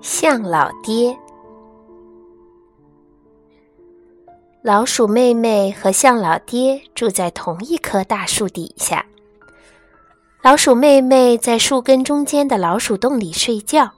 [0.00, 1.18] 象老爹。
[4.62, 9.04] 老鼠妹妹和象老爹住在同一棵大树底下。
[10.42, 13.92] 老鼠妹妹在树根中间的老鼠洞里睡觉，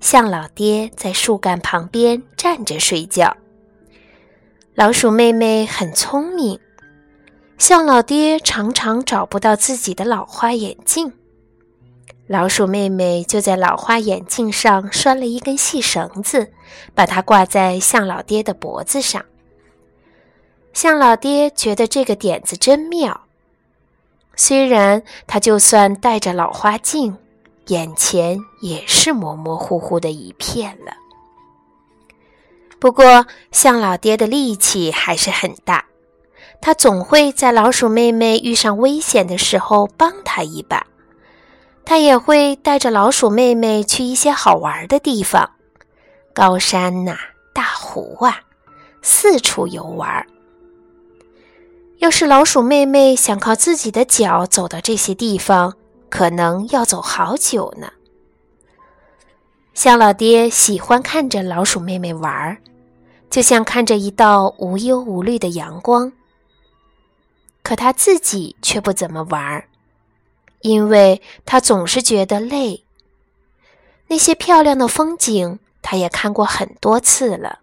[0.00, 3.36] 象老爹在树干旁边站着睡觉。
[4.74, 6.58] 老鼠妹妹很聪明，
[7.62, 11.12] 象老爹常常找不到自己的老花眼镜。
[12.26, 16.52] 老鼠妹妹就在老花眼镜上拴了一根细绳子，
[16.92, 19.24] 把它挂在象老爹的脖子上。
[20.72, 23.20] 象老爹觉得这个点子真妙，
[24.34, 27.16] 虽然他就算戴着老花镜，
[27.68, 30.96] 眼前也是模模糊糊的一片了。
[32.80, 35.84] 不过，象老爹的力气还是很大，
[36.62, 40.86] 他总会在老鼠妹妹遇上危险的时候帮她一把。
[41.84, 45.50] 他也会带着老鼠妹妹去一些好玩的地方，
[46.32, 47.16] 高山呐，
[47.52, 48.42] 大湖啊，
[49.02, 50.24] 四处游玩。
[51.98, 55.74] 要是老鼠妹妹想靠自己的脚走到这些地方，
[56.08, 57.88] 可能要走好久呢。
[59.74, 62.56] 象老爹喜欢看着老鼠妹妹玩，
[63.28, 66.12] 就像看着一道无忧无虑的阳光。
[67.62, 69.68] 可他自己却不怎么玩儿，
[70.60, 72.84] 因为他总是觉得累。
[74.08, 77.60] 那些漂亮的风景，他也看过很多次了，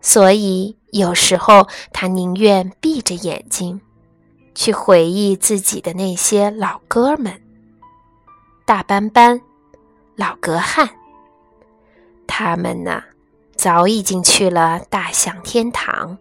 [0.00, 0.76] 所以。
[0.90, 3.78] 有时候，他宁愿闭着眼睛，
[4.54, 7.42] 去回忆自己的那些老哥们——
[8.64, 9.38] 大斑斑、
[10.16, 10.88] 老格汉。
[12.26, 13.04] 他们呢，
[13.54, 16.16] 早已经去了大象天堂。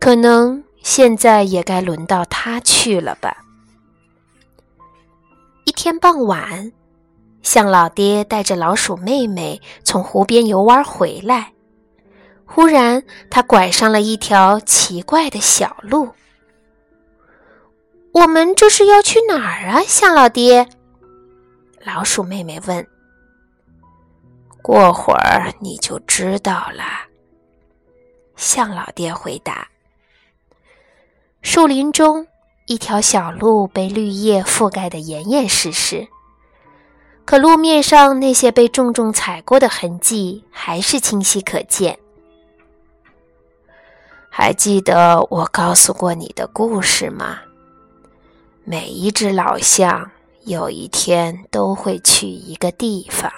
[0.00, 3.44] 可能现在也该轮到他去了吧。
[5.64, 6.72] 一天傍晚，
[7.42, 11.52] 象老爹带着老鼠妹妹从湖边游玩回来。
[12.46, 16.08] 忽然，他拐上了一条奇怪的小路。
[18.14, 20.66] 我们这是要去哪儿啊，象老爹？
[21.84, 22.88] 老鼠妹妹问。
[24.62, 26.82] 过会儿你就知道了。
[28.36, 29.68] 象老爹回答。
[31.40, 32.26] 树林中，
[32.66, 36.08] 一条小路被绿叶覆盖得严严实实，
[37.24, 41.98] 可路面上那些被重重踩过的痕迹还是清晰可见。
[44.28, 47.38] 还记得我告诉过你的故事吗？
[48.64, 50.10] 每一只老象
[50.44, 53.32] 有一天都会去一个地方，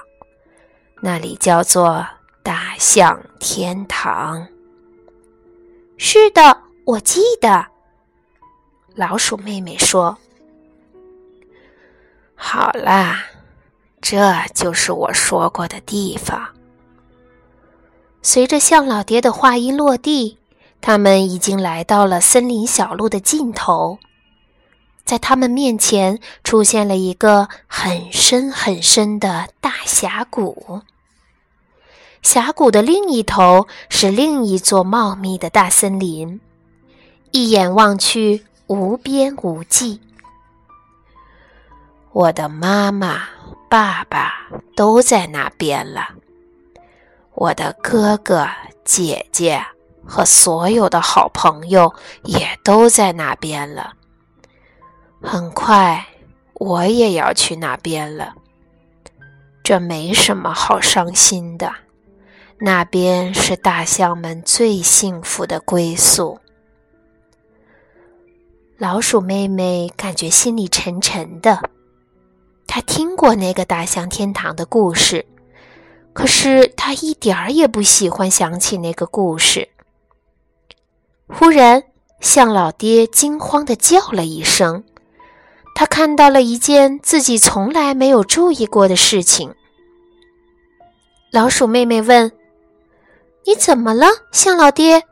[1.00, 2.04] 那里叫做
[2.42, 4.48] 大象天堂。
[5.96, 7.66] 是的，我记得。
[9.00, 10.18] 老鼠妹妹说
[12.36, 13.24] ：“好啦，
[14.02, 16.50] 这就是我说过的地方。”
[18.20, 20.36] 随着向老爹的话音落地。
[20.82, 23.98] 他们已经来到了森林小路的尽头，
[25.04, 30.80] 在他们面前出现了一个很深很深的大峡谷。
[32.22, 36.40] 峡谷的另一头是另一座茂密的大森林，
[37.30, 40.00] 一眼望去无边无际。
[42.12, 43.22] 我的妈妈、
[43.68, 44.32] 爸爸
[44.76, 46.10] 都在那边了，
[47.34, 48.48] 我的哥哥、
[48.84, 49.66] 姐姐。
[50.02, 51.94] 和所有的好朋友
[52.24, 53.92] 也都在那边了。
[55.22, 56.04] 很快，
[56.54, 58.34] 我也要去那边了。
[59.62, 61.72] 这没什么好伤心的，
[62.58, 66.40] 那边是大象们最幸福的归宿。
[68.80, 71.68] 老鼠妹妹感觉心里沉沉的。
[72.66, 75.26] 她听过那个大象天堂的故事，
[76.14, 79.68] 可是她一点儿也不喜欢想起那个故事。
[81.28, 81.82] 忽然，
[82.20, 84.82] 象老爹惊慌地叫了一声，
[85.74, 89.54] 他看到了一件自己从来没有注意过的事情。
[91.30, 92.32] 老鼠妹妹问
[93.44, 95.02] ：“你怎么了，象老爹？”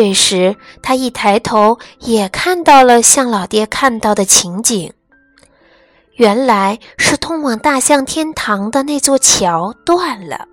[0.00, 4.90] 这时，他一抬头，也看到了象老爹看到的情景。
[6.14, 10.48] 原来是通往大象天堂的那座桥断了。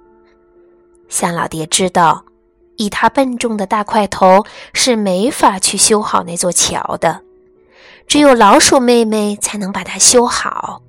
[1.08, 2.26] 象老爹知道。
[2.76, 7.22] 以他笨重的大块头是没法去修好那座桥的，
[8.06, 10.82] 只有老鼠妹妹才能把它修好。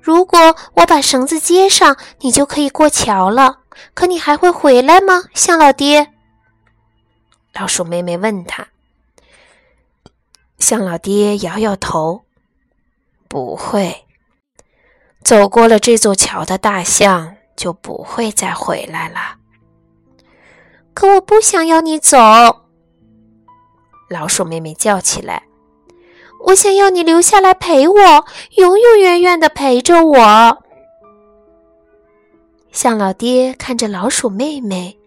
[0.00, 3.58] 如果我把绳子接上，你就可以过桥了。
[3.92, 6.13] 可你还会回来吗，象老爹？
[7.54, 8.68] 老鼠妹妹问他。
[10.58, 12.24] 象老爹摇摇头
[13.28, 14.04] ：“不会。
[15.22, 19.36] 走过了这座桥的大象就不会再回来了。”
[20.94, 22.16] 可我不想要你走，
[24.08, 25.44] 老鼠妹妹叫起来
[26.46, 28.24] ：“我想要你留下来陪我，
[28.56, 30.62] 永永远远的陪着我。”
[32.70, 34.98] 象老爹看着老鼠妹妹，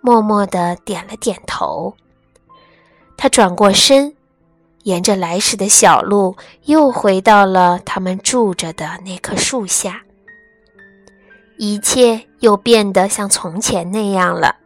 [0.00, 1.94] 默默的点了点头。
[3.16, 4.14] 他转过身。
[4.84, 6.34] 沿着来时的小路，
[6.64, 10.02] 又回到了他们住着的那棵树下。
[11.58, 14.56] 一切又变得像从前那样了。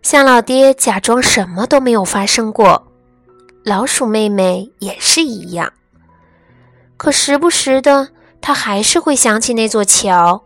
[0.00, 2.86] 象老爹假装什么都没有发生过，
[3.64, 5.70] 老鼠妹妹也是一样。
[6.96, 8.10] 可时不时的，
[8.40, 10.44] 他还是会想起那座桥，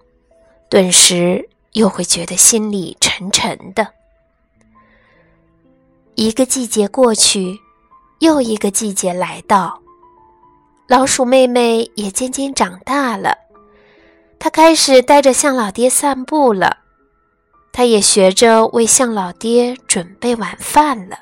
[0.69, 3.98] 顿时又会觉得心里沉沉的。
[6.19, 7.61] 一个季节过去。
[8.19, 9.81] 又一个季节来到，
[10.89, 13.39] 老鼠妹妹也渐渐长大了。
[14.41, 16.79] 她开始带着象老爹散步了，
[17.71, 21.21] 她也学着为象老爹准备晚饭了。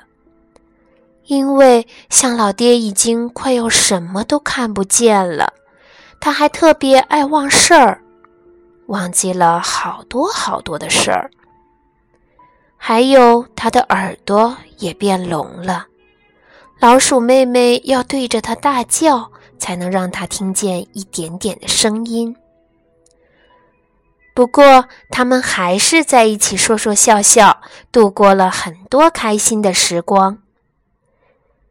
[1.27, 5.53] 因为象老爹已经快要什么都看不见了，
[6.19, 8.01] 他还特别爱忘事儿，
[8.87, 11.29] 忘记了好多好多的事儿。
[12.77, 15.87] 还有他的耳朵也变聋了。
[16.79, 22.35] 老鼠妹妹要对着它大叫，才能让它听见一点点的声音。
[24.35, 30.37] 不过，他们还是在一起说说笑笑，度过了很多开心的时光。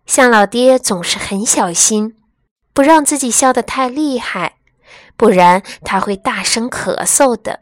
[0.05, 2.17] 象老爹总是很小心，
[2.75, 4.56] 不让自己笑得太厉害，
[5.17, 7.61] 不然他会大声咳嗽的。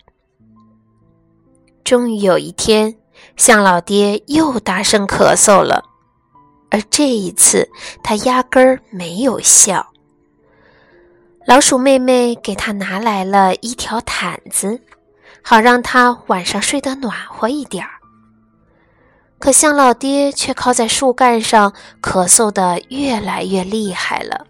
[1.85, 2.97] 终于有一天，
[3.37, 5.85] 向老爹又大声咳嗽了。
[6.71, 7.69] 而这一次，
[8.03, 9.87] 他压根儿没有笑。
[11.47, 14.81] 老鼠妹妹给他拿来了一条毯子，
[15.43, 17.91] 好让他晚上睡得暖和一点儿。
[19.39, 24.47] 可向老爹却靠在树干上，咳嗽的越来越厉害了。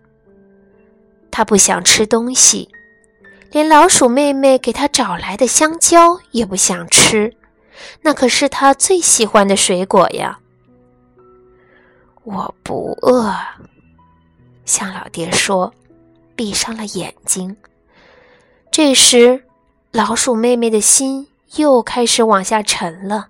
[1.33, 2.69] 他不想吃东西，
[3.51, 7.35] 连老鼠妹妹给他找来的香蕉也不想吃，
[8.03, 10.39] 那可是他最喜欢的水果呀。
[12.23, 13.35] 我不饿，
[14.65, 15.73] 向老爹说，
[16.35, 17.57] 闭上了眼睛。
[18.71, 19.45] 这时，
[19.91, 23.29] 老鼠妹妹的心又开始往下沉了。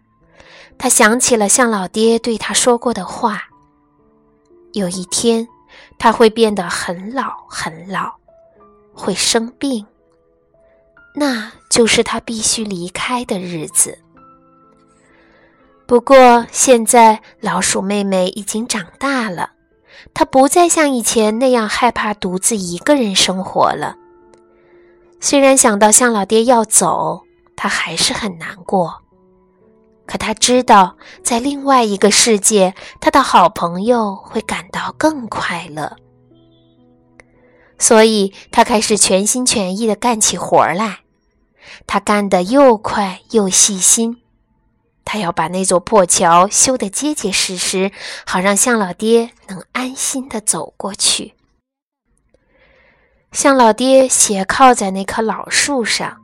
[0.78, 3.48] 她想起了向老爹对她说过的话：
[4.72, 5.48] 有一天，
[5.98, 8.14] 他会变得很老很老，
[8.92, 9.86] 会生病，
[11.14, 13.98] 那就是他必须离开的日子。
[15.86, 19.50] 不过，现在老鼠妹妹已经长大了，
[20.14, 23.96] 她不再像以前那样害怕独自一个人生活了。
[25.20, 29.02] 虽然想到向老爹要走，她还是很难过。
[30.06, 35.96] 可她知道，在另外一个世界，她的好朋友会感到更快乐。
[37.78, 41.00] 所以，她开始全心全意地干起活来。
[41.86, 44.23] 她干得又快又细心。
[45.04, 47.92] 他要把那座破桥修得结结实实，
[48.26, 51.34] 好让向老爹能安心地走过去。
[53.32, 56.22] 向老爹斜靠在那棵老树上，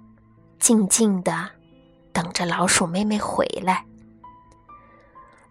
[0.59, 1.51] 静静地
[2.13, 3.85] 等着老鼠妹妹回来。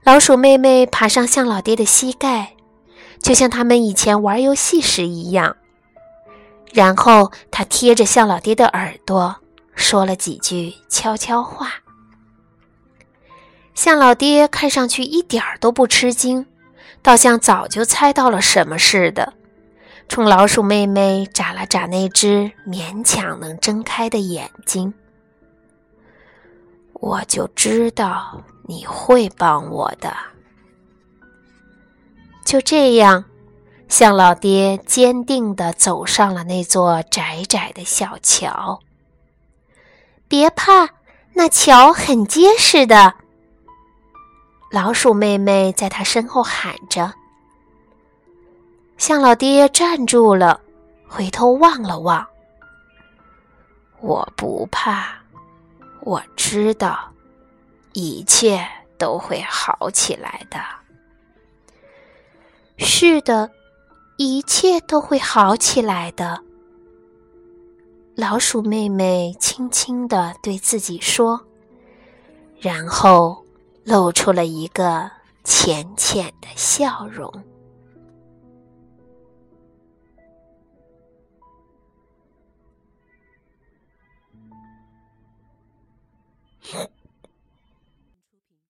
[0.04, 2.56] 老鼠妹妹爬上向老爹的膝盖，
[3.22, 5.58] 就像他们以前玩游戏时一样。
[6.72, 9.36] 然后，他贴着向老爹的耳朵
[9.76, 11.74] 说了几句悄悄话。
[13.80, 16.46] 向老爹看上去一点儿都不吃惊，
[17.02, 19.32] 倒像早就猜到了什么似的，
[20.10, 24.94] 冲老鼠妹妹眨了眨那只勉强能睁开的眼睛。
[26.96, 30.14] 我就知道你会帮我的。
[32.44, 33.24] 就这样，
[33.88, 38.82] 向老爹坚定地走上了那座窄窄的小桥。
[40.28, 40.90] 别怕，
[41.32, 43.16] 那桥很结实的。
[44.72, 47.12] 老鼠妹妹在他身后喊着
[48.98, 50.62] ：“象老爹站住了，
[51.08, 52.28] 回头望了望。
[54.00, 55.08] 我不怕，
[56.02, 57.12] 我知道，
[57.94, 58.64] 一切
[59.00, 60.60] 都会好起来的。
[62.78, 63.50] 是的，
[64.18, 66.44] 一切都会好起来的。”
[68.14, 71.42] 老鼠妹妹轻轻的对自己说，
[72.60, 73.44] 然后。
[73.90, 75.10] 露出了一个
[75.44, 77.28] 浅浅的笑容。